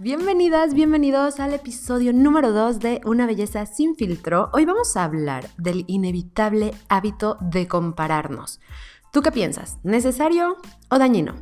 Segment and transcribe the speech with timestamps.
[0.00, 4.48] Bienvenidas, bienvenidos al episodio número 2 de Una belleza sin filtro.
[4.52, 8.60] Hoy vamos a hablar del inevitable hábito de compararnos.
[9.12, 9.78] ¿Tú qué piensas?
[9.82, 10.56] ¿Necesario
[10.88, 11.34] o dañino?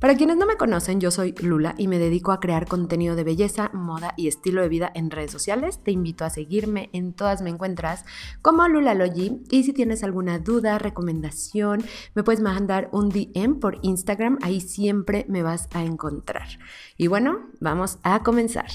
[0.00, 3.22] Para quienes no me conocen, yo soy Lula y me dedico a crear contenido de
[3.22, 5.78] belleza, moda y estilo de vida en redes sociales.
[5.84, 8.06] Te invito a seguirme, en todas me encuentras
[8.40, 14.38] como Lulalogy y si tienes alguna duda, recomendación, me puedes mandar un DM por Instagram,
[14.40, 16.48] ahí siempre me vas a encontrar.
[16.96, 18.70] Y bueno, vamos a comenzar.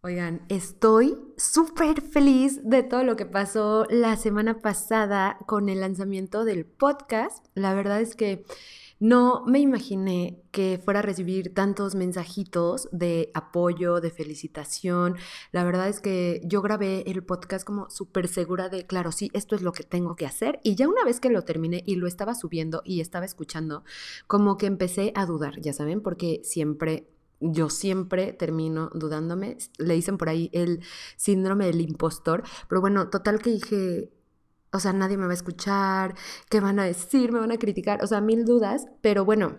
[0.00, 6.44] Oigan, estoy súper feliz de todo lo que pasó la semana pasada con el lanzamiento
[6.44, 7.44] del podcast.
[7.54, 8.44] La verdad es que
[9.00, 15.16] no me imaginé que fuera a recibir tantos mensajitos de apoyo, de felicitación.
[15.50, 19.56] La verdad es que yo grabé el podcast como súper segura de, claro, sí, esto
[19.56, 20.60] es lo que tengo que hacer.
[20.62, 23.82] Y ya una vez que lo terminé y lo estaba subiendo y estaba escuchando,
[24.28, 27.08] como que empecé a dudar, ya saben, porque siempre
[27.40, 29.56] yo siempre termino dudándome.
[29.78, 30.80] Le dicen por ahí el
[31.16, 32.42] síndrome del impostor.
[32.68, 34.10] Pero bueno, total que dije,
[34.72, 36.14] o sea, nadie me va a escuchar,
[36.50, 37.32] ¿qué van a decir?
[37.32, 38.02] ¿Me van a criticar?
[38.02, 38.86] O sea, mil dudas.
[39.00, 39.58] Pero bueno,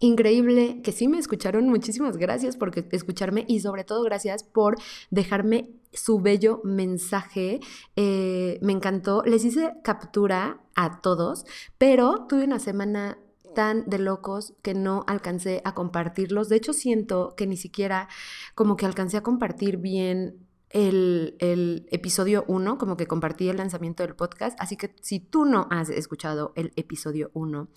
[0.00, 1.68] increíble que sí me escucharon.
[1.68, 4.76] Muchísimas gracias por escucharme y sobre todo gracias por
[5.10, 7.60] dejarme su bello mensaje.
[7.96, 9.22] Eh, me encantó.
[9.24, 11.46] Les hice captura a todos,
[11.78, 13.18] pero tuve una semana
[13.54, 16.48] tan de locos que no alcancé a compartirlos.
[16.48, 18.08] De hecho, siento que ni siquiera
[18.54, 24.16] como que alcancé a compartir bien el, episodio 1, como que compartí el lanzamiento del
[24.16, 24.58] podcast.
[24.60, 27.68] Así que si tú no has escuchado el episodio 1,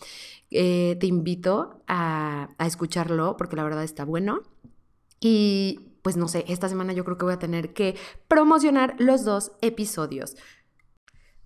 [0.51, 4.41] eh, te invito a, a escucharlo porque la verdad está bueno.
[5.19, 7.95] Y pues no sé, esta semana yo creo que voy a tener que
[8.27, 10.37] promocionar los dos episodios.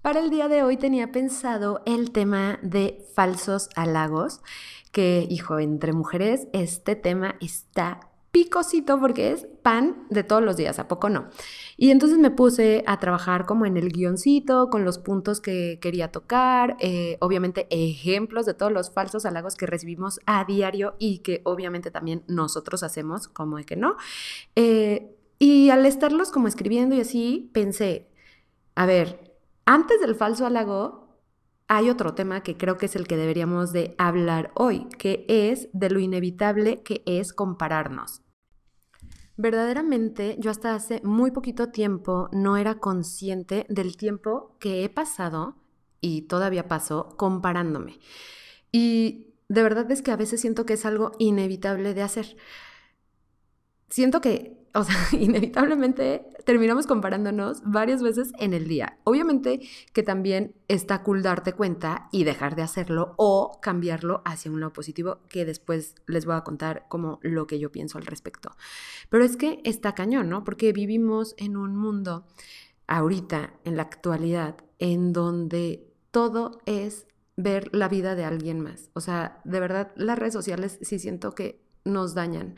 [0.01, 4.41] Para el día de hoy tenía pensado el tema de falsos halagos,
[4.91, 10.79] que, hijo, entre mujeres este tema está picosito porque es pan de todos los días,
[10.79, 11.29] ¿a poco no?
[11.77, 16.11] Y entonces me puse a trabajar como en el guioncito, con los puntos que quería
[16.11, 21.41] tocar, eh, obviamente ejemplos de todos los falsos halagos que recibimos a diario y que
[21.43, 23.97] obviamente también nosotros hacemos, como de que no.
[24.55, 28.07] Eh, y al estarlos como escribiendo y así, pensé,
[28.73, 29.30] a ver,
[29.65, 31.01] antes del falso halago,
[31.67, 35.69] hay otro tema que creo que es el que deberíamos de hablar hoy, que es
[35.71, 38.21] de lo inevitable que es compararnos.
[39.37, 45.55] Verdaderamente, yo hasta hace muy poquito tiempo no era consciente del tiempo que he pasado
[46.01, 47.99] y todavía paso comparándome.
[48.71, 52.35] Y de verdad es que a veces siento que es algo inevitable de hacer.
[53.89, 58.97] Siento que o sea, inevitablemente terminamos comparándonos varias veces en el día.
[59.03, 59.61] Obviamente
[59.93, 64.73] que también está cool darte cuenta y dejar de hacerlo o cambiarlo hacia un lado
[64.73, 68.51] positivo, que después les voy a contar como lo que yo pienso al respecto.
[69.09, 70.43] Pero es que está cañón, ¿no?
[70.43, 72.25] Porque vivimos en un mundo
[72.87, 78.89] ahorita, en la actualidad, en donde todo es ver la vida de alguien más.
[78.93, 82.55] O sea, de verdad, las redes sociales sí siento que nos dañan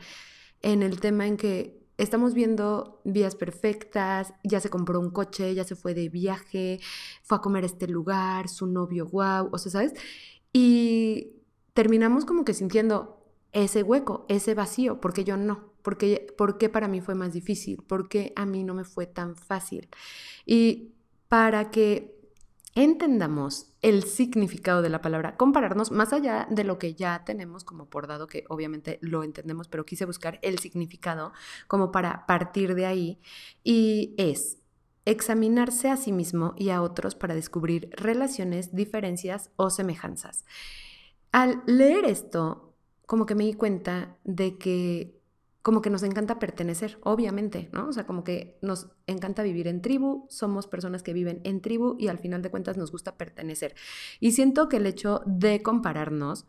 [0.60, 5.64] en el tema en que estamos viendo vías perfectas, ya se compró un coche, ya
[5.64, 6.80] se fue de viaje,
[7.22, 9.92] fue a comer a este lugar, su novio, wow, o sea, ¿sabes?
[10.52, 11.32] Y
[11.72, 17.00] terminamos como que sintiendo ese hueco, ese vacío, porque yo no, porque, porque para mí
[17.00, 19.88] fue más difícil, porque a mí no me fue tan fácil.
[20.44, 20.94] Y
[21.28, 22.14] para que
[22.74, 27.86] entendamos el significado de la palabra, compararnos más allá de lo que ya tenemos como
[27.86, 31.32] por dado, que obviamente lo entendemos, pero quise buscar el significado
[31.68, 33.20] como para partir de ahí,
[33.62, 34.58] y es
[35.04, 40.44] examinarse a sí mismo y a otros para descubrir relaciones, diferencias o semejanzas.
[41.30, 42.74] Al leer esto,
[43.06, 45.20] como que me di cuenta de que
[45.64, 47.88] como que nos encanta pertenecer, obviamente, ¿no?
[47.88, 51.96] O sea, como que nos encanta vivir en tribu, somos personas que viven en tribu
[51.98, 53.74] y al final de cuentas nos gusta pertenecer.
[54.20, 56.44] Y siento que el hecho de compararnos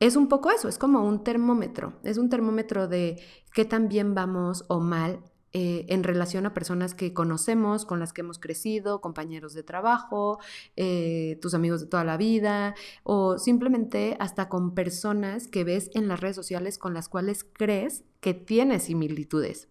[0.00, 3.20] es un poco eso, es como un termómetro, es un termómetro de
[3.52, 5.20] qué tan bien vamos o mal
[5.56, 10.40] eh, en relación a personas que conocemos, con las que hemos crecido, compañeros de trabajo,
[10.74, 12.74] eh, tus amigos de toda la vida,
[13.04, 18.02] o simplemente hasta con personas que ves en las redes sociales con las cuales crees
[18.20, 19.68] que tienes similitudes.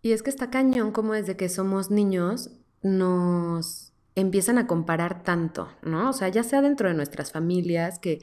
[0.00, 2.50] Y es que está cañón como desde que somos niños
[2.82, 6.08] nos empiezan a comparar tanto, ¿no?
[6.08, 8.20] O sea, ya sea dentro de nuestras familias, que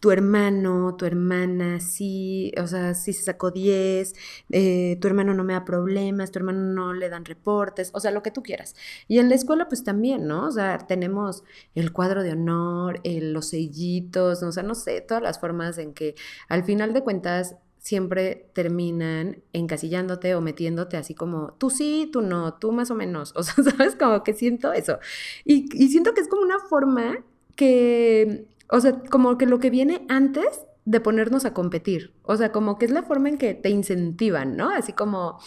[0.00, 4.14] tu hermano, tu hermana, sí, o sea, sí se sacó 10,
[4.50, 8.10] eh, tu hermano no me da problemas, tu hermano no le dan reportes, o sea,
[8.10, 8.74] lo que tú quieras.
[9.06, 10.46] Y en la escuela, pues también, ¿no?
[10.48, 11.44] O sea, tenemos
[11.76, 16.16] el cuadro de honor, los sellitos, o sea, no sé, todas las formas en que
[16.48, 22.54] al final de cuentas siempre terminan encasillándote o metiéndote así como, tú sí, tú no,
[22.54, 23.32] tú más o menos.
[23.36, 23.94] O sea, ¿sabes?
[23.94, 24.98] Como que siento eso.
[25.44, 27.24] Y, siento que es como una forma
[27.54, 32.12] que, o sea, como que lo que viene antes de ponernos a competir.
[32.24, 34.70] O sea, como que es la forma en que te incentivan, ¿no?
[34.70, 35.38] Así como,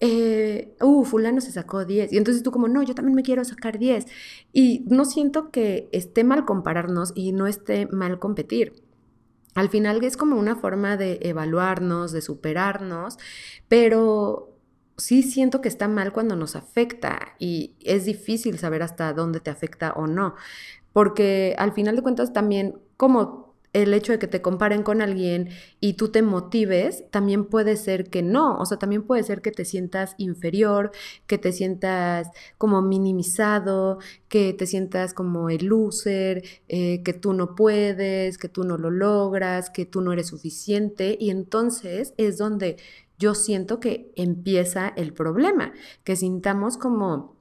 [0.00, 2.12] eh, uh, fulano se sacó 10.
[2.12, 4.06] Y entonces tú como, no, yo también me quiero sacar 10.
[4.52, 8.85] Y no siento que esté mal compararnos y no esté mal competir.
[9.56, 13.18] Al final es como una forma de evaluarnos, de superarnos,
[13.68, 14.52] pero
[14.98, 19.50] sí siento que está mal cuando nos afecta y es difícil saber hasta dónde te
[19.50, 20.34] afecta o no,
[20.92, 23.45] porque al final de cuentas también como
[23.82, 25.50] el hecho de que te comparen con alguien
[25.80, 29.50] y tú te motives, también puede ser que no, o sea, también puede ser que
[29.50, 30.92] te sientas inferior,
[31.26, 37.54] que te sientas como minimizado, que te sientas como el loser, eh, que tú no
[37.54, 41.18] puedes, que tú no lo logras, que tú no eres suficiente.
[41.20, 42.78] Y entonces es donde
[43.18, 47.35] yo siento que empieza el problema, que sintamos como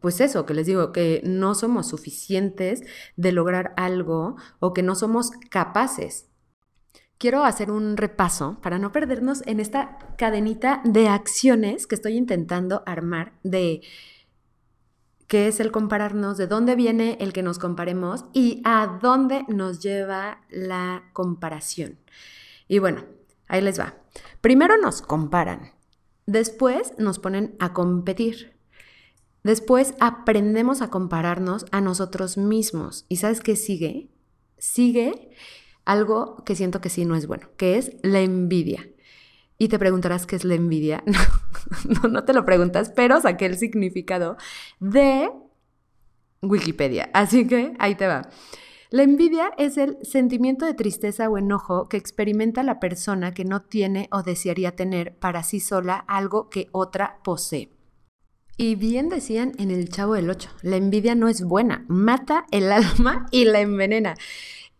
[0.00, 2.82] pues eso, que les digo, que no somos suficientes
[3.16, 6.28] de lograr algo o que no somos capaces.
[7.18, 12.82] Quiero hacer un repaso para no perdernos en esta cadenita de acciones que estoy intentando
[12.84, 13.80] armar de
[15.26, 19.80] qué es el compararnos, de dónde viene el que nos comparemos y a dónde nos
[19.80, 21.98] lleva la comparación.
[22.68, 23.04] Y bueno,
[23.48, 23.94] ahí les va.
[24.40, 25.72] Primero nos comparan,
[26.26, 28.55] después nos ponen a competir.
[29.46, 33.06] Después aprendemos a compararnos a nosotros mismos.
[33.08, 34.08] ¿Y sabes qué sigue?
[34.58, 35.30] Sigue
[35.84, 38.88] algo que siento que sí no es bueno, que es la envidia.
[39.56, 41.04] Y te preguntarás qué es la envidia.
[41.88, 44.36] No, no, te lo preguntas, pero saqué el significado
[44.80, 45.30] de
[46.42, 47.10] Wikipedia.
[47.12, 48.28] Así que ahí te va.
[48.90, 53.62] La envidia es el sentimiento de tristeza o enojo que experimenta la persona que no
[53.62, 57.75] tiene o desearía tener para sí sola algo que otra posee.
[58.56, 62.72] Y bien decían en el Chavo del Ocho, la envidia no es buena, mata el
[62.72, 64.14] alma y la envenena.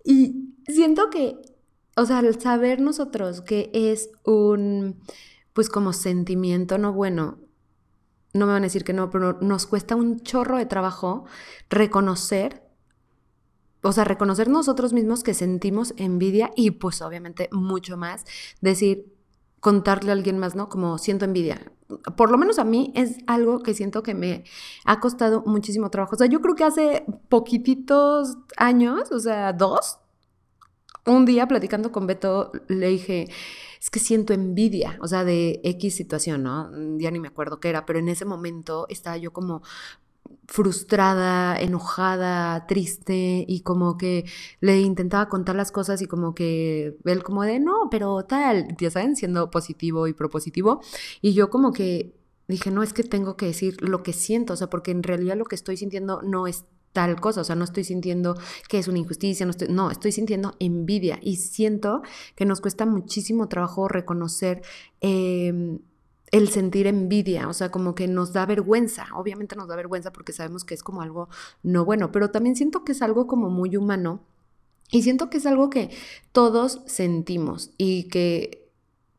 [0.02, 1.36] Y siento que,
[1.94, 5.02] o sea, al saber nosotros que es un,
[5.52, 7.38] pues como sentimiento no bueno,
[8.32, 11.24] no me van a decir que no, pero nos cuesta un chorro de trabajo
[11.68, 12.62] reconocer,
[13.82, 18.24] o sea, reconocer nosotros mismos que sentimos envidia y pues obviamente mucho más
[18.60, 19.15] decir,
[19.66, 20.68] contarle a alguien más, ¿no?
[20.68, 21.72] Como siento envidia.
[22.16, 24.44] Por lo menos a mí es algo que siento que me
[24.84, 26.14] ha costado muchísimo trabajo.
[26.14, 29.98] O sea, yo creo que hace poquititos años, o sea, dos,
[31.04, 33.26] un día platicando con Beto, le dije,
[33.80, 36.70] es que siento envidia, o sea, de X situación, ¿no?
[37.00, 39.62] Ya ni me acuerdo qué era, pero en ese momento estaba yo como
[40.46, 44.24] frustrada, enojada, triste y como que
[44.60, 48.90] le intentaba contar las cosas y como que él como de no, pero tal, ya
[48.90, 50.80] saben, siendo positivo y propositivo.
[51.20, 52.14] Y yo como que
[52.48, 55.36] dije, no, es que tengo que decir lo que siento, o sea, porque en realidad
[55.36, 58.38] lo que estoy sintiendo no es tal cosa, o sea, no estoy sintiendo
[58.68, 61.18] que es una injusticia, no estoy, no, estoy sintiendo envidia.
[61.20, 62.02] Y siento
[62.34, 64.62] que nos cuesta muchísimo trabajo reconocer
[65.02, 65.78] eh,
[66.30, 70.32] el sentir envidia, o sea, como que nos da vergüenza, obviamente nos da vergüenza porque
[70.32, 71.28] sabemos que es como algo
[71.62, 74.24] no bueno, pero también siento que es algo como muy humano
[74.90, 75.90] y siento que es algo que
[76.32, 78.66] todos sentimos y que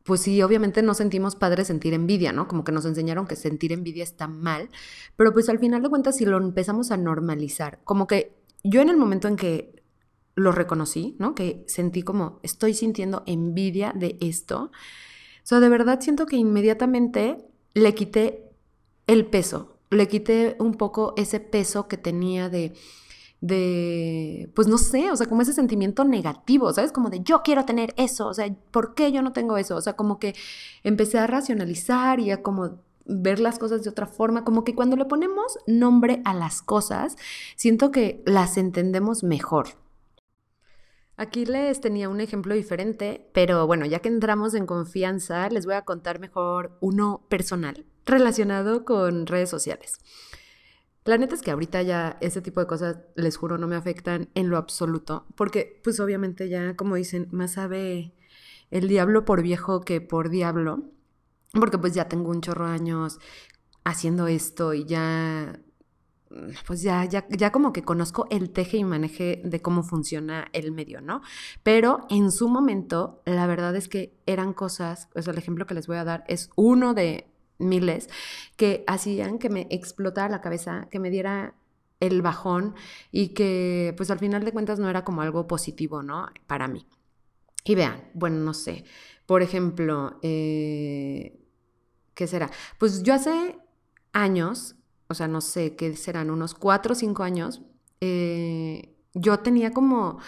[0.04, 2.48] pues sí, obviamente no sentimos padre sentir envidia, ¿no?
[2.48, 4.70] Como que nos enseñaron que sentir envidia está mal,
[5.16, 8.34] pero pues al final de cuentas si lo empezamos a normalizar, como que
[8.64, 9.82] yo en el momento en que
[10.34, 11.34] lo reconocí, ¿no?
[11.34, 14.70] Que sentí como estoy sintiendo envidia de esto,
[15.48, 17.38] sea, de verdad siento que inmediatamente
[17.74, 18.50] le quité
[19.06, 22.74] el peso, le quité un poco ese peso que tenía de,
[23.40, 26.92] de, pues no sé, o sea, como ese sentimiento negativo, ¿sabes?
[26.92, 29.76] Como de yo quiero tener eso, o sea, ¿por qué yo no tengo eso?
[29.76, 30.34] O sea, como que
[30.82, 34.96] empecé a racionalizar y a como ver las cosas de otra forma, como que cuando
[34.96, 37.16] le ponemos nombre a las cosas,
[37.56, 39.68] siento que las entendemos mejor.
[41.18, 45.74] Aquí les tenía un ejemplo diferente, pero bueno, ya que entramos en confianza, les voy
[45.74, 49.98] a contar mejor uno personal relacionado con redes sociales.
[51.04, 54.28] La neta es que ahorita ya ese tipo de cosas, les juro, no me afectan
[54.36, 58.14] en lo absoluto, porque pues obviamente ya, como dicen, más sabe
[58.70, 60.84] el diablo por viejo que por diablo,
[61.52, 63.18] porque pues ya tengo un chorro de años
[63.82, 65.58] haciendo esto y ya
[66.66, 70.72] pues ya, ya, ya como que conozco el teje y maneje de cómo funciona el
[70.72, 71.22] medio, ¿no?
[71.62, 75.86] Pero en su momento, la verdad es que eran cosas, pues el ejemplo que les
[75.86, 77.26] voy a dar es uno de
[77.58, 78.08] miles
[78.56, 81.54] que hacían que me explotara la cabeza, que me diera
[82.00, 82.74] el bajón
[83.10, 86.28] y que pues al final de cuentas no era como algo positivo, ¿no?
[86.46, 86.86] Para mí.
[87.64, 88.84] Y vean, bueno, no sé,
[89.26, 91.38] por ejemplo, eh,
[92.14, 92.50] ¿qué será?
[92.78, 93.58] Pues yo hace
[94.12, 94.77] años
[95.08, 97.62] o sea, no sé, qué serán unos cuatro o cinco años,
[98.00, 100.18] eh, yo tenía como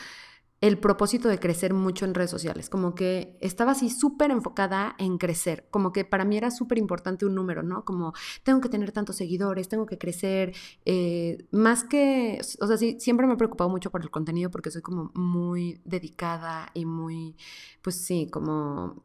[0.60, 5.16] el propósito de crecer mucho en redes sociales, como que estaba así súper enfocada en
[5.16, 7.84] crecer, como que para mí era súper importante un número, ¿no?
[7.84, 12.98] Como tengo que tener tantos seguidores, tengo que crecer, eh, más que, o sea, sí,
[13.00, 17.36] siempre me he preocupado mucho por el contenido porque soy como muy dedicada y muy,
[17.82, 19.02] pues sí, como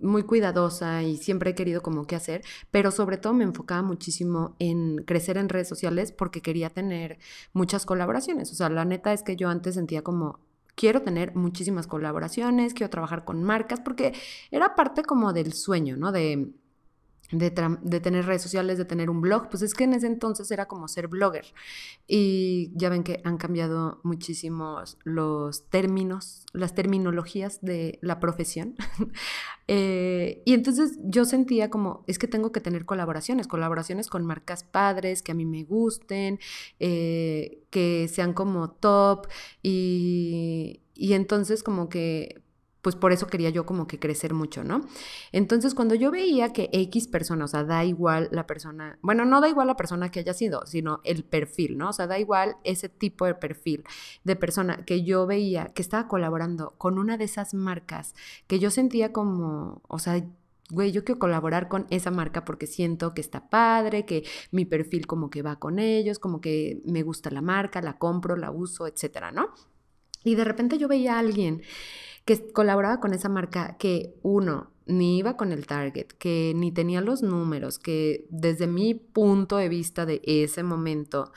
[0.00, 4.56] muy cuidadosa y siempre he querido como qué hacer, pero sobre todo me enfocaba muchísimo
[4.58, 7.18] en crecer en redes sociales porque quería tener
[7.52, 8.50] muchas colaboraciones.
[8.52, 10.40] O sea, la neta es que yo antes sentía como
[10.74, 14.14] quiero tener muchísimas colaboraciones, quiero trabajar con marcas porque
[14.50, 16.12] era parte como del sueño, ¿no?
[16.12, 16.52] De
[17.38, 20.66] de, tener redes sociales, de tener un blog, pues es que en ese entonces era
[20.66, 21.46] como ser blogger.
[22.06, 28.76] Y ya ven que han cambiado muchísimos los términos, las terminologías de la profesión.
[29.66, 34.62] Eh, y entonces yo sentía como, es que tengo que tener colaboraciones, colaboraciones con marcas
[34.62, 36.38] padres, que a mí me gusten,
[36.80, 39.26] eh, que sean como top.
[39.62, 42.43] Y, y entonces como que
[42.84, 44.82] pues por eso quería yo como que crecer mucho, ¿no?
[45.32, 49.40] Entonces cuando yo veía que X persona, o sea, da igual la persona, bueno, no
[49.40, 51.88] da igual la persona que haya sido, sino el perfil, ¿no?
[51.88, 53.84] O sea, da igual ese tipo de perfil
[54.22, 58.14] de persona que yo veía que estaba colaborando con una de esas marcas
[58.46, 60.22] que yo sentía como, o sea,
[60.68, 65.06] güey, yo quiero colaborar con esa marca porque siento que está padre, que mi perfil
[65.06, 68.86] como que va con ellos, como que me gusta la marca, la compro, la uso,
[68.86, 69.54] etcétera, ¿no?
[70.24, 71.62] Y de repente yo veía a alguien
[72.24, 77.00] que colaboraba con esa marca que uno, ni iba con el target, que ni tenía
[77.00, 81.32] los números, que desde mi punto de vista de ese momento,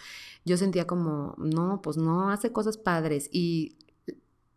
[0.45, 3.77] yo sentía como, no, pues no hace cosas padres y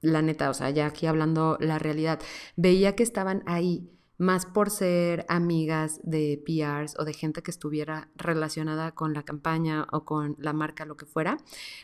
[0.01, 2.21] la neta, o sea, ya aquí hablando la realidad,
[2.57, 8.11] veía que estaban ahí más por ser amigas de PRs o de gente que estuviera
[8.17, 11.39] relacionada con la campaña o con la marca, lo que fuera,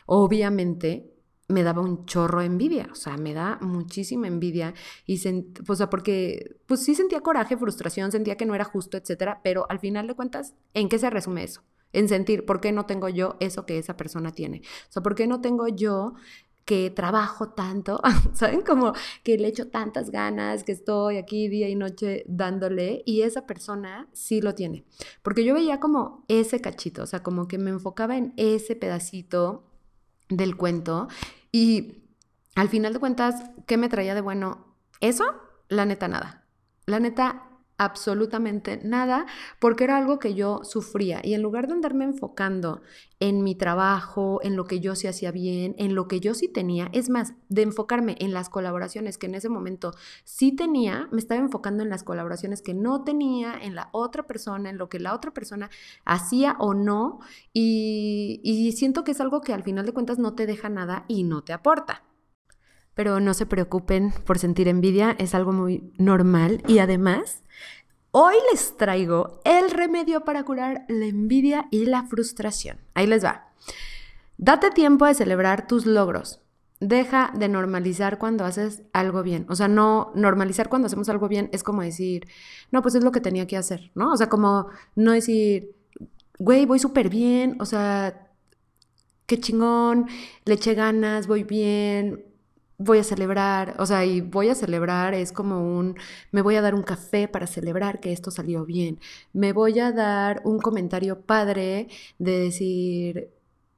[0.05, 1.16] obviamente
[1.47, 4.73] me daba un chorro envidia, o sea, me da muchísima envidia
[5.05, 5.21] y,
[5.67, 9.65] o sea, porque pues sí sentía coraje, frustración, sentía que no era justo, etcétera, pero
[9.69, 11.63] al final de cuentas, ¿en qué se resume eso?
[11.93, 14.61] En sentir, ¿por qué no tengo yo eso que esa persona tiene?
[14.89, 16.15] O sea, ¿por qué no tengo yo
[16.65, 18.01] que trabajo tanto,
[18.33, 18.61] ¿saben?
[18.61, 18.91] Como
[19.23, 24.09] que le echo tantas ganas, que estoy aquí día y noche dándole y esa persona
[24.11, 24.83] sí lo tiene.
[25.21, 29.63] Porque yo veía como ese cachito, o sea, como que me enfocaba en ese pedacito
[30.27, 31.07] del cuento
[31.57, 32.03] y
[32.53, 34.75] al final de cuentas, ¿qué me traía de bueno?
[34.99, 35.25] Eso,
[35.69, 36.45] la neta nada.
[36.85, 37.46] La neta
[37.77, 39.25] absolutamente nada,
[39.59, 41.21] porque era algo que yo sufría.
[41.23, 42.81] Y en lugar de andarme enfocando
[43.19, 46.47] en mi trabajo, en lo que yo sí hacía bien, en lo que yo sí
[46.47, 49.93] tenía, es más, de enfocarme en las colaboraciones que en ese momento
[50.23, 54.69] sí tenía, me estaba enfocando en las colaboraciones que no tenía, en la otra persona,
[54.69, 55.69] en lo que la otra persona
[56.05, 57.19] hacía o no.
[57.53, 61.05] Y, y siento que es algo que al final de cuentas no te deja nada
[61.07, 62.06] y no te aporta
[62.97, 67.43] pero no se preocupen por sentir envidia, es algo muy normal y además
[68.09, 72.79] hoy les traigo el remedio para curar la envidia y la frustración.
[72.95, 73.49] Ahí les va.
[74.39, 76.41] Date tiempo de celebrar tus logros.
[76.79, 79.45] Deja de normalizar cuando haces algo bien.
[79.47, 82.27] O sea, no normalizar cuando hacemos algo bien es como decir,
[82.71, 84.11] no, pues es lo que tenía que hacer, ¿no?
[84.11, 85.75] O sea, como no decir,
[86.39, 88.27] güey, voy súper bien, o sea,
[89.27, 90.07] qué chingón,
[90.45, 92.26] le eché ganas, voy bien,
[92.77, 95.95] voy a celebrar, o sea, y voy a celebrar es como un,
[96.31, 98.99] me voy a dar un café para celebrar que esto salió bien,
[99.33, 101.87] me voy a dar un comentario padre
[102.19, 103.31] de decir,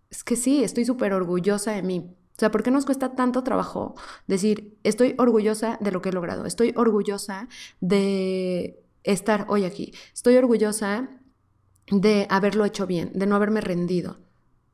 [0.09, 2.15] es que sí, estoy súper orgullosa de mí.
[2.35, 3.95] O sea, ¿por qué nos cuesta tanto trabajo
[4.27, 7.49] decir, estoy orgullosa de lo que he logrado, estoy orgullosa
[7.81, 11.09] de estar hoy aquí, estoy orgullosa
[11.91, 14.19] de haberlo hecho bien, de no haberme rendido,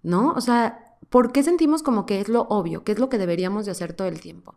[0.03, 0.31] ¿no?
[0.33, 3.65] O sea, ¿Por qué sentimos como que es lo obvio, que es lo que deberíamos
[3.65, 4.55] de hacer todo el tiempo?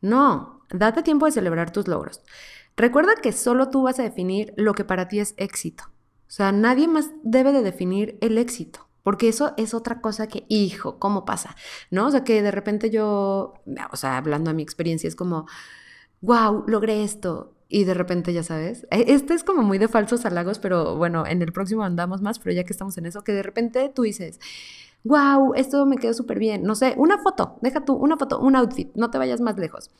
[0.00, 2.22] No, date tiempo de celebrar tus logros.
[2.76, 5.84] Recuerda que solo tú vas a definir lo que para ti es éxito.
[6.28, 8.88] O sea, nadie más debe de definir el éxito.
[9.02, 11.56] Porque eso es otra cosa que, hijo, ¿cómo pasa?
[11.90, 12.06] ¿No?
[12.06, 13.54] O sea, que de repente yo,
[13.90, 15.46] o sea, hablando de mi experiencia, es como,
[16.20, 17.54] wow, logré esto.
[17.70, 21.26] y de repente ya sabes, e, este es como muy de falsos halagos, pero bueno,
[21.26, 24.02] en el próximo andamos más, pero ya que estamos en eso, que de repente tú
[24.02, 24.40] dices,
[25.04, 28.56] wow, esto me quedó súper bien, no sé, una foto, deja tú, una foto, un
[28.56, 29.90] outfit, no te vayas más lejos.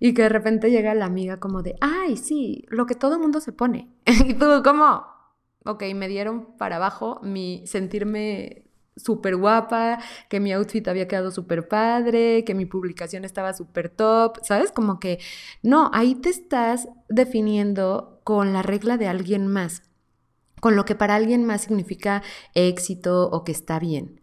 [0.00, 3.40] Y que de repente llega la amiga como de, ay, sí, lo que todo mundo
[3.40, 3.88] se pone.
[4.06, 5.06] y tú, ¿cómo?
[5.64, 11.68] Ok, me dieron para abajo mi sentirme súper guapa, que mi outfit había quedado súper
[11.68, 14.72] padre, que mi publicación estaba súper top, ¿sabes?
[14.72, 15.18] Como que
[15.62, 19.82] no, ahí te estás definiendo con la regla de alguien más,
[20.60, 22.22] con lo que para alguien más significa
[22.54, 24.17] éxito o que está bien.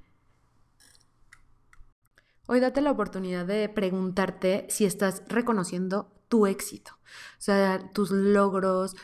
[2.48, 8.96] Hoy date la oportunidad de preguntarte si estás reconociendo tu éxito, o sea, tus logros,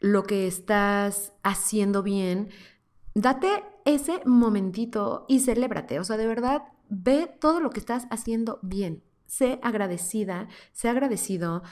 [0.00, 2.50] lo que estás haciendo bien.
[3.14, 5.98] Date ese momentito y celébrate.
[5.98, 9.02] O sea, de verdad, ve todo lo que estás haciendo bien.
[9.26, 11.62] Sé agradecida, sé agradecido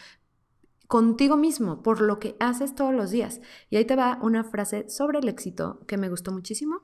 [0.89, 3.41] contigo mismo por lo que haces todos los días.
[3.71, 6.83] Y ahí te va una frase sobre el éxito que me gustó muchísimo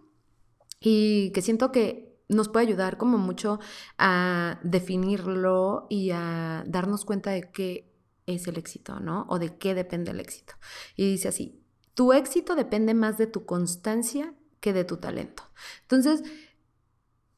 [0.81, 3.61] y que siento que nos puede ayudar como mucho
[3.99, 7.93] a definirlo y a darnos cuenta de qué
[8.27, 9.27] es el éxito, ¿no?
[9.29, 10.55] O de qué depende el éxito.
[10.97, 11.62] Y dice así,
[11.95, 15.43] tu éxito depende más de tu constancia que de tu talento.
[15.83, 16.23] Entonces,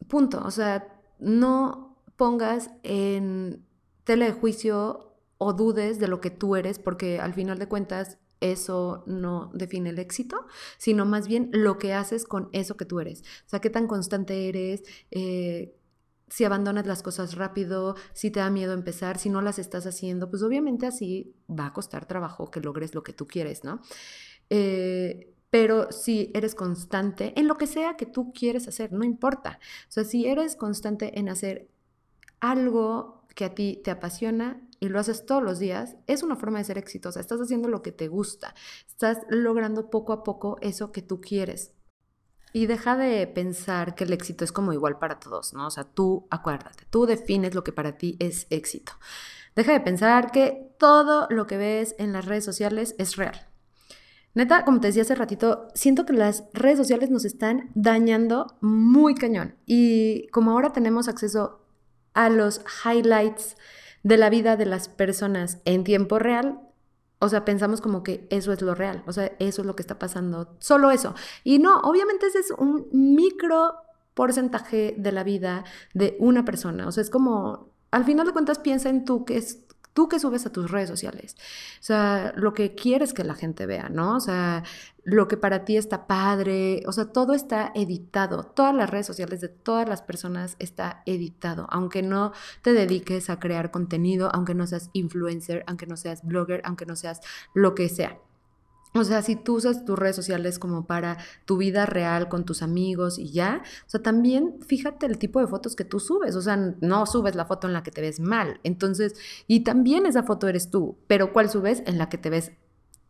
[0.09, 3.67] punto, o sea, no pongas en
[4.05, 8.19] tela de juicio o dudes de lo que tú eres, porque al final de cuentas
[8.53, 10.47] eso no define el éxito,
[10.79, 13.21] sino más bien lo que haces con eso que tú eres.
[13.47, 15.75] O sea, qué tan constante eres, eh,
[16.29, 20.31] si abandonas las cosas rápido, si te da miedo empezar, si no las estás haciendo,
[20.31, 23.81] pues obviamente así va a costar trabajo que logres lo que tú quieres, ¿no?
[24.51, 29.61] Eh, pero si eres constante en lo que sea que tú quieres hacer, no importa.
[29.89, 31.69] O sea, si eres constante en hacer
[32.41, 36.59] algo que a ti te apasiona y lo haces todos los días, es una forma
[36.59, 37.19] de ser exitosa.
[37.19, 38.55] Estás haciendo lo que te gusta.
[38.87, 41.73] Estás logrando poco a poco eso que tú quieres.
[42.53, 45.67] Y deja de pensar que el éxito es como igual para todos, ¿no?
[45.67, 48.93] O sea, tú acuérdate, tú defines lo que para ti es éxito.
[49.57, 53.49] Deja de pensar que todo lo que ves en las redes sociales es real.
[54.35, 59.15] Neta, como te decía hace ratito, siento que las redes sociales nos están dañando muy
[59.15, 59.57] cañón.
[59.65, 61.65] Y como ahora tenemos acceso
[62.13, 63.57] a los highlights
[64.05, 66.61] de la vida de las personas en tiempo real,
[67.19, 69.83] o sea, pensamos como que eso es lo real, o sea, eso es lo que
[69.83, 71.15] está pasando, solo eso.
[71.43, 73.75] Y no, obviamente ese es un micro
[74.13, 75.65] porcentaje de la vida
[75.95, 79.39] de una persona, o sea, es como, al final de cuentas piensa en tú que
[79.39, 79.64] es
[79.95, 81.37] tú que subes a tus redes sociales.
[81.81, 84.17] O sea, lo que quieres que la gente vea, ¿no?
[84.17, 84.65] O sea,
[85.05, 88.45] lo que para ti está padre, o sea, todo está editado.
[88.45, 93.39] Todas las redes sociales de todas las personas está editado, aunque no te dediques a
[93.39, 97.21] crear contenido, aunque no seas influencer, aunque no seas blogger, aunque no seas
[97.55, 98.19] lo que sea.
[98.97, 102.63] O sea, si tú usas tus redes sociales como para tu vida real con tus
[102.63, 106.41] amigos y ya, o sea, también fíjate el tipo de fotos que tú subes, o
[106.41, 109.15] sea, no subes la foto en la que te ves mal, entonces,
[109.49, 111.83] y también esa foto eres tú, pero ¿cuál subes?
[111.87, 112.53] En la que te ves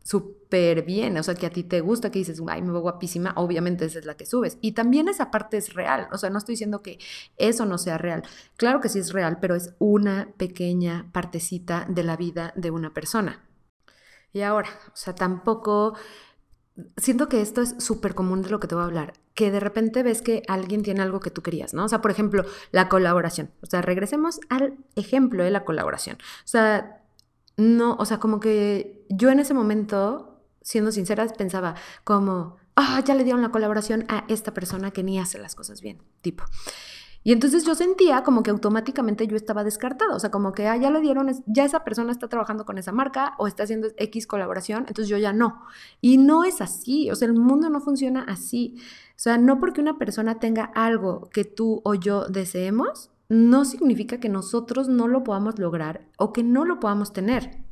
[0.03, 3.35] súper bien, o sea, que a ti te gusta, que dices, ay, me veo guapísima,
[3.37, 4.57] obviamente esa es la que subes.
[4.63, 6.99] Y también esa parte es real, o sea, no estoy diciendo que
[7.37, 8.23] eso no sea real.
[8.57, 12.95] Claro que sí es real, pero es una pequeña partecita de la vida de una
[12.95, 13.45] persona.
[14.35, 15.95] Y ahora, o sea, tampoco...
[16.97, 19.61] Siento que esto es súper común de lo que te voy a hablar, que de
[19.61, 21.85] repente ves que alguien tiene algo que tú querías, ¿no?
[21.85, 23.53] O sea, por ejemplo, la colaboración.
[23.63, 26.17] O sea, regresemos al ejemplo de la colaboración.
[26.17, 27.01] O sea,
[27.57, 33.15] no, o sea, como que yo en ese momento, siendo sincera, pensaba como, ah, ya
[33.15, 36.43] le dieron la colaboración a esta persona que ni hace las cosas bien, tipo.
[37.25, 40.77] Y entonces yo sentía como que automáticamente yo estaba descartada, o sea, como que ah,
[40.77, 44.27] ya le dieron, ya esa persona está trabajando con esa marca o está haciendo X
[44.27, 45.63] colaboración, entonces yo ya no.
[46.03, 48.77] Y no es así, o sea, el mundo no funciona así.
[49.17, 54.21] O sea, no porque una persona tenga algo que tú o yo deseemos, no significa
[54.21, 57.64] que nosotros no lo podamos lograr o que no lo podamos tener.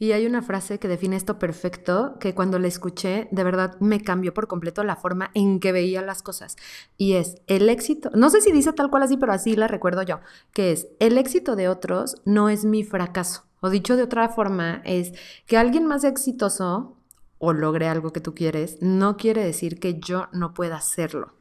[0.00, 4.00] Y hay una frase que define esto perfecto, que cuando la escuché, de verdad me
[4.00, 6.56] cambió por completo la forma en que veía las cosas.
[6.96, 10.02] Y es, el éxito, no sé si dice tal cual así, pero así la recuerdo
[10.02, 10.20] yo,
[10.52, 13.44] que es, el éxito de otros no es mi fracaso.
[13.60, 15.12] O dicho de otra forma, es
[15.46, 16.96] que alguien más exitoso
[17.38, 21.34] o logre algo que tú quieres, no quiere decir que yo no pueda hacerlo.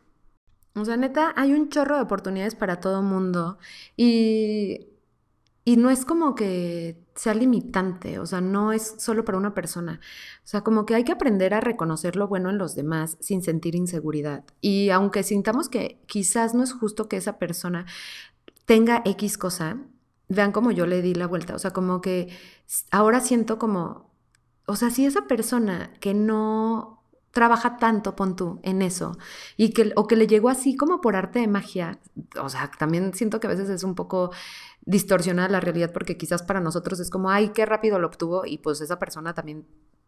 [0.75, 3.57] O sea, neta, hay un chorro de oportunidades para todo mundo
[3.95, 4.87] y,
[5.67, 9.99] y no es como que sea limitante, o sea, no es solo para una persona.
[10.37, 13.41] O sea, como que hay que aprender a reconocer lo bueno en los demás sin
[13.41, 14.45] sentir inseguridad.
[14.61, 17.85] Y aunque sintamos que quizás no es justo que esa persona
[18.63, 19.79] tenga X cosa,
[20.29, 22.29] vean cómo yo le di la vuelta, o sea, como que
[22.89, 24.09] ahora siento como,
[24.67, 29.17] o sea, si esa persona que no trabaja tanto, pon tú, en eso,
[29.57, 31.99] y que, o que le llegó así como por arte de magia,
[32.41, 34.31] o sea, también siento que a veces es un poco
[34.87, 38.57] distorsionada la realidad porque quizás para nosotros es como, ay, qué rápido lo obtuvo y
[38.59, 39.65] pues esa persona también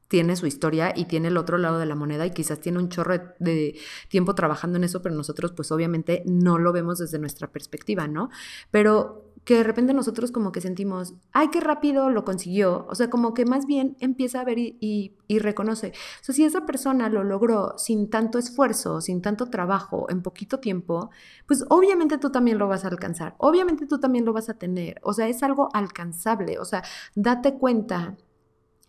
[0.08, 2.90] tiene su historia y tiene el otro lado de la moneda y quizás tiene un
[2.90, 7.52] chorro de, tiempo trabajando en eso, pero nosotros pues obviamente no lo vemos desde nuestra
[7.52, 8.30] perspectiva, ¿no?
[8.72, 13.10] Pero que de repente nosotros como que sentimos, ay, qué rápido lo consiguió, o sea,
[13.10, 17.24] como que más bien empieza a ver y, reconoce, o sea, si esa persona lo
[17.24, 21.10] logró sin tanto esfuerzo, sin tanto trabajo, en poquito tiempo,
[21.48, 25.00] pues obviamente tú también lo vas a alcanzar, obviamente tú también lo vas a tener,
[25.04, 26.84] o sea, es algo alcanzable, o sea,
[27.16, 28.18] date cuenta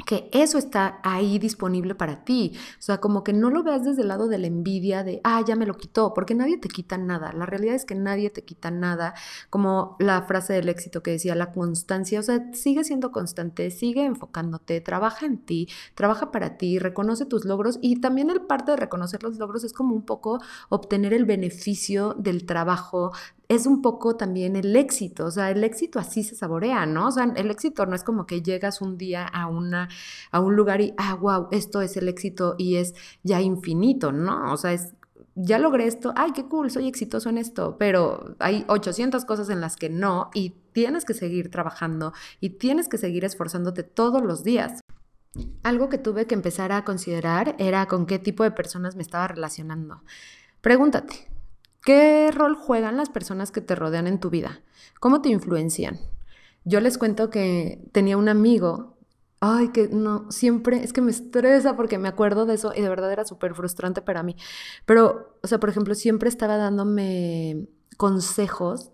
[0.06, 2.52] que eso está ahí disponible para ti.
[2.78, 5.42] O sea, como que no lo veas desde el lado de la envidia de, ah,
[5.46, 7.32] ya me lo quitó, porque nadie te quita nada.
[7.32, 9.14] La realidad es que nadie te quita nada,
[9.50, 12.20] como la frase del éxito que decía, la constancia.
[12.20, 17.44] O sea, sigue siendo constante, sigue enfocándote, trabaja en ti, trabaja para ti, reconoce tus
[17.44, 21.24] logros y también el parte de reconocer los logros es como un poco obtener el
[21.24, 23.12] beneficio del trabajo,
[23.50, 27.08] es un poco también el éxito, o sea, el éxito así se saborea, ¿no?
[27.08, 29.88] O sea, el éxito no es como que llegas un día a, una,
[30.30, 34.52] a un lugar y, ah, wow, esto es el éxito y es ya infinito, ¿no?
[34.52, 34.94] O sea, es,
[35.34, 39.60] ya logré esto, ay, qué cool, soy exitoso en esto, pero hay 800 cosas en
[39.60, 44.44] las que no y tienes que seguir trabajando y tienes que seguir esforzándote todos los
[44.44, 44.80] días.
[45.64, 49.26] Algo que tuve que empezar a considerar era con qué tipo de personas me estaba
[49.26, 50.04] relacionando.
[50.60, 51.30] Pregúntate,
[51.82, 54.60] ¿Qué rol juegan las personas que te rodean en tu vida?
[55.00, 55.98] ¿Cómo te influencian?
[56.64, 58.98] Yo les cuento que tenía un amigo,
[59.40, 62.88] ay, que no, siempre, es que me estresa porque me acuerdo de eso y de
[62.88, 64.36] verdad era súper frustrante para mí.
[64.84, 67.66] Pero, o sea, por ejemplo, siempre estaba dándome
[67.96, 68.92] consejos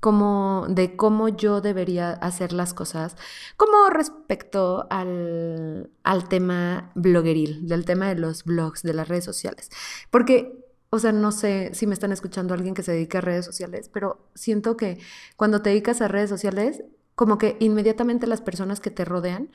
[0.00, 3.16] como de cómo yo debería hacer las cosas,
[3.56, 9.70] como respecto al, al tema blogueril, del tema de los blogs, de las redes sociales.
[10.10, 13.44] Porque o sea, no sé si me están escuchando alguien que se dedica a redes
[13.44, 14.98] sociales, pero siento que
[15.36, 16.82] cuando te dedicas a redes sociales,
[17.14, 19.50] como que inmediatamente las personas que te rodean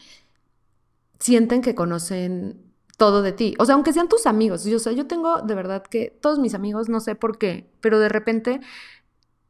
[1.19, 2.62] sienten que conocen
[2.98, 3.56] todo de ti.
[3.58, 4.65] O sea, aunque sean tus amigos.
[4.65, 7.72] Yo, o sea, yo tengo de verdad que todos mis amigos, no sé por qué,
[7.82, 8.62] pero de repente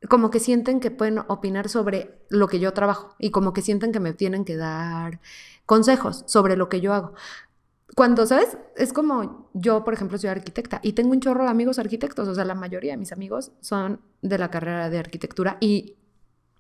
[0.10, 3.92] como que sienten que pueden opinar sobre lo que yo trabajo y como que sienten
[3.92, 5.22] que me tienen que dar
[5.66, 7.14] consejos sobre lo que yo hago
[7.96, 8.58] cuando, ¿sabes?
[8.76, 12.36] Es como yo, por ejemplo, soy arquitecta y tengo un chorro de amigos arquitectos, o
[12.36, 15.98] sea, la mayoría de mis amigos son de la carrera de arquitectura y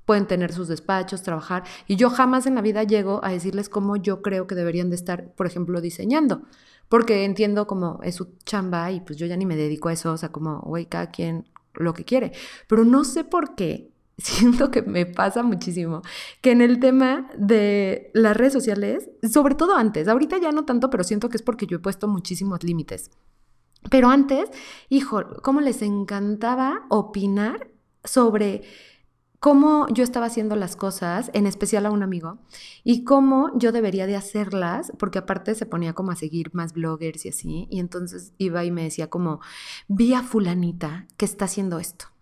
[0.06, 3.96] pueden tener sus despachos, trabajar, y yo jamás en la vida llego a decirles cómo
[3.96, 6.44] yo creo que deberían de estar, por ejemplo, diseñando,
[6.90, 10.12] porque entiendo como es su chamba y pues yo ya ni me dedico a eso,
[10.12, 12.34] o sea, como, güey, cada quien lo que quiere,
[12.68, 16.02] pero no sé por qué siento que me pasa muchísimo,
[16.42, 20.90] que en el tema de las redes sociales, sobre todo antes, ahorita ya no tanto,
[20.90, 23.12] pero siento que es porque yo he puesto muchísimos límites.
[23.90, 24.50] Pero antes,
[24.90, 27.70] hijo, cómo les encantaba opinar
[28.04, 28.64] sobre
[29.40, 32.40] cómo yo estaba haciendo las cosas, en especial a un amigo,
[32.86, 37.26] y cómo yo debería de hacerlas, porque aparte se ponía como a seguir más bloggers
[37.26, 39.42] y así, y entonces iba y me decía como,
[39.90, 42.13] vi a fulanita que está haciendo esto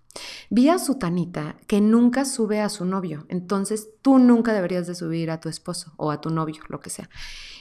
[0.49, 4.95] Vi a su tanita que nunca sube a su novio, entonces tú nunca deberías de
[4.95, 7.09] subir a tu esposo o a tu novio, lo que sea.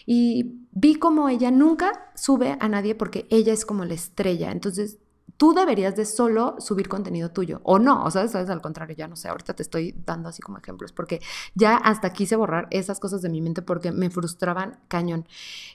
[0.07, 4.99] Y vi como ella nunca sube a nadie porque ella es como la estrella, entonces
[5.37, 9.09] tú deberías de solo subir contenido tuyo o no, o sea, sabes, al contrario, ya
[9.09, 11.21] no sé, ahorita te estoy dando así como ejemplos porque
[11.55, 15.27] ya hasta quise borrar esas cosas de mi mente porque me frustraban cañón.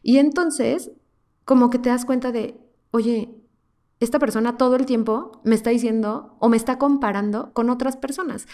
[0.04, 0.92] Y entonces,
[1.46, 2.60] como que te das cuenta de,
[2.92, 3.34] oye,
[4.00, 8.48] esta persona todo el tiempo me está diciendo o me está comparando con otras personas.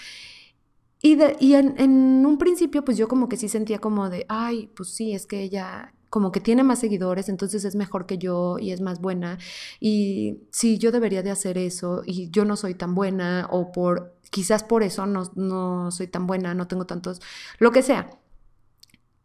[1.01, 4.89] Y, y en, un principio, pues yo como que sí sentía como de, ay, pues
[4.89, 8.71] sí, es que ella como que tiene más seguidores, entonces es mejor que yo y
[8.71, 9.39] es más buena.
[9.79, 14.15] Y sí, yo debería de hacer eso y yo no soy tan buena o por,
[14.29, 17.21] quizás por eso no, no soy tan buena, no tengo tantos,
[17.59, 18.09] lo que sea.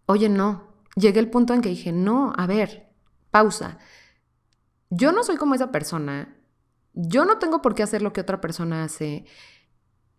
[0.07, 2.88] Oye, no, llegué al punto en que dije, no, a ver,
[3.31, 3.79] pausa
[4.90, 6.37] yo no soy como esa persona,
[6.94, 9.27] yo no tengo por qué hacer lo que otra persona hace,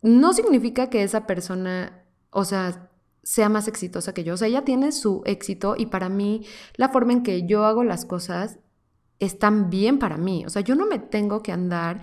[0.01, 2.89] no significa que esa persona, o sea,
[3.23, 4.36] sea más exitosa que yo.
[4.36, 7.84] O sea, ella tiene su éxito y para mí la forma en que yo hago
[7.84, 8.60] las cosas
[9.19, 10.45] están bien para mí.
[10.45, 12.01] O sea, yo no me tengo que andar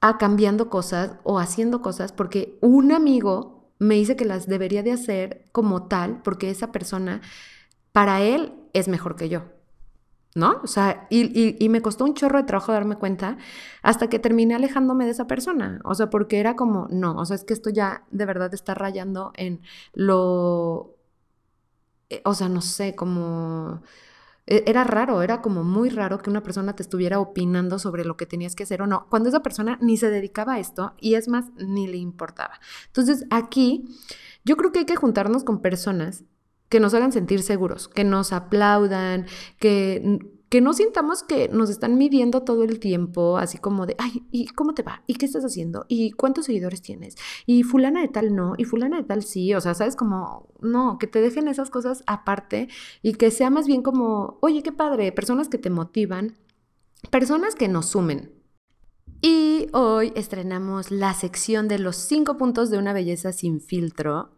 [0.00, 4.92] a cambiando cosas o haciendo cosas porque un amigo me dice que las debería de
[4.92, 7.20] hacer como tal porque esa persona,
[7.92, 9.53] para él, es mejor que yo.
[10.34, 10.60] ¿No?
[10.64, 13.38] O sea, y, me costó un chorro de trabajo darme cuenta
[13.82, 15.80] hasta que terminé alejándome de esa persona.
[15.84, 18.74] O sea, porque era como, no, o sea, es que esto ya de verdad está
[18.74, 20.96] rayando en lo,
[22.10, 23.82] eh, o sea, no sé, como...
[24.46, 28.16] E, era raro, era como muy raro que una persona te estuviera opinando sobre lo
[28.16, 31.14] que tenías que hacer o no, cuando esa persona ni se dedicaba a esto y
[31.14, 32.60] es más, ni le importaba.
[32.86, 33.84] Entonces, aquí
[34.44, 36.24] yo creo que hay que juntarnos con personas
[36.68, 39.26] que nos hagan sentir seguros, que nos aplaudan,
[39.58, 44.24] que, que no sintamos que nos están midiendo todo el tiempo, así como de, ay,
[44.30, 45.02] ¿y cómo te va?
[45.06, 45.84] ¿Y qué estás haciendo?
[45.88, 47.16] ¿Y cuántos seguidores tienes?
[47.46, 50.98] Y fulana de tal no, y fulana de tal sí, o sea, sabes como, no,
[50.98, 52.68] que te dejen esas cosas aparte
[53.02, 56.36] y que sea más bien como, oye, qué padre, personas que te motivan,
[57.10, 58.32] personas que nos sumen,
[59.26, 64.33] y hoy estrenamos la sección de los cinco puntos de una belleza sin filtro,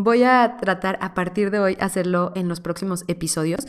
[0.00, 3.66] Voy a tratar a partir de hoy hacerlo en los próximos episodios.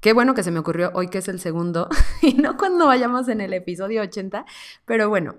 [0.00, 1.88] Qué bueno que se me ocurrió hoy que es el segundo
[2.20, 4.44] y no cuando vayamos en el episodio 80,
[4.84, 5.36] pero bueno.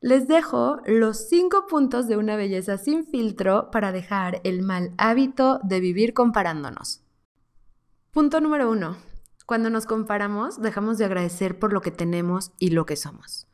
[0.00, 5.60] Les dejo los cinco puntos de una belleza sin filtro para dejar el mal hábito
[5.62, 7.02] de vivir comparándonos.
[8.12, 8.96] Punto número uno.
[9.44, 13.49] Cuando nos comparamos, dejamos de agradecer por lo que tenemos y lo que somos.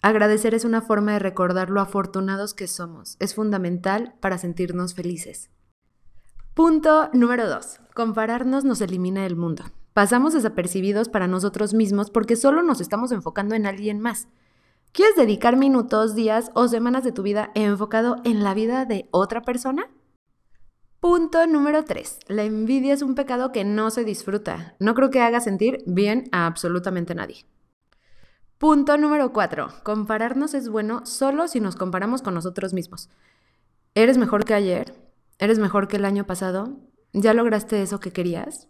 [0.00, 3.16] Agradecer es una forma de recordar lo afortunados que somos.
[3.18, 5.50] Es fundamental para sentirnos felices.
[6.54, 7.80] Punto número 2.
[7.94, 9.64] Compararnos nos elimina del mundo.
[9.94, 14.28] Pasamos desapercibidos para nosotros mismos porque solo nos estamos enfocando en alguien más.
[14.92, 19.42] ¿Quieres dedicar minutos, días o semanas de tu vida enfocado en la vida de otra
[19.42, 19.90] persona?
[21.00, 22.20] Punto número 3.
[22.28, 24.76] La envidia es un pecado que no se disfruta.
[24.78, 27.44] No creo que haga sentir bien a absolutamente nadie.
[28.58, 29.68] Punto número cuatro.
[29.84, 33.08] Compararnos es bueno solo si nos comparamos con nosotros mismos.
[33.94, 34.96] ¿Eres mejor que ayer?
[35.38, 36.76] ¿Eres mejor que el año pasado?
[37.12, 38.66] ¿Ya lograste eso que querías?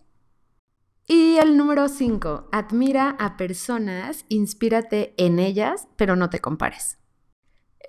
[1.06, 2.50] Y el número cinco.
[2.52, 6.97] Admira a personas, inspírate en ellas, pero no te compares.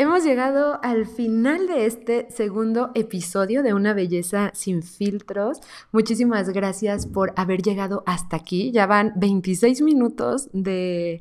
[0.02, 5.60] Hemos llegado al final de este segundo episodio de Una Belleza sin filtros.
[5.92, 8.72] Muchísimas gracias por haber llegado hasta aquí.
[8.72, 11.20] Ya van 26 minutos de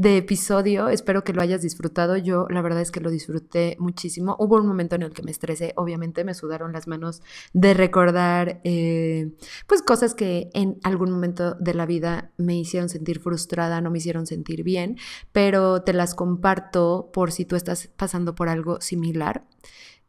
[0.00, 0.88] de episodio.
[0.88, 2.16] Espero que lo hayas disfrutado.
[2.16, 4.34] Yo la verdad es que lo disfruté muchísimo.
[4.38, 7.20] Hubo un momento en el que me estresé, obviamente me sudaron las manos
[7.52, 9.32] de recordar eh,
[9.66, 13.98] pues cosas que en algún momento de la vida me hicieron sentir frustrada, no me
[13.98, 14.96] hicieron sentir bien,
[15.32, 19.44] pero te las comparto por si tú estás pasando por algo similar.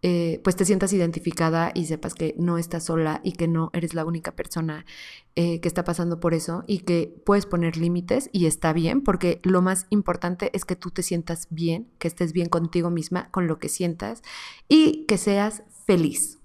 [0.04, 3.94] Eh, pues te sientas identificada y sepas que no estás sola y que no eres
[3.94, 4.84] la única persona
[5.36, 9.40] eh, que está pasando por eso y que puedes poner límites y está bien, porque
[9.44, 13.46] lo más importante es que tú te sientas bien, que estés bien contigo misma, con
[13.46, 14.24] lo que sientas
[14.68, 16.41] y que seas feliz.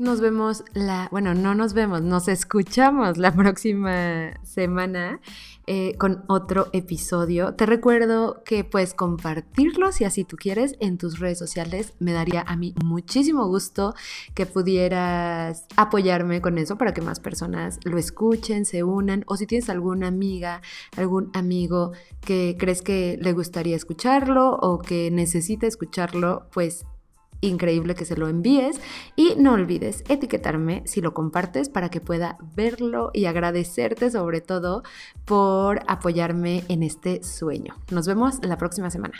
[0.00, 5.20] Nos vemos la, bueno, no nos vemos, nos escuchamos la próxima semana
[5.66, 7.56] eh, con otro episodio.
[7.56, 11.94] Te recuerdo que puedes compartirlo si así tú quieres en tus redes sociales.
[11.98, 13.92] Me daría a mí muchísimo gusto
[14.34, 19.48] que pudieras apoyarme con eso para que más personas lo escuchen, se unan o si
[19.48, 20.62] tienes alguna amiga,
[20.96, 26.86] algún amigo que crees que le gustaría escucharlo o que necesita escucharlo, pues
[27.40, 28.80] increíble que se lo envíes
[29.16, 34.82] y no olvides etiquetarme si lo compartes para que pueda verlo y agradecerte sobre todo
[35.24, 37.74] por apoyarme en este sueño.
[37.90, 39.18] Nos vemos la próxima semana.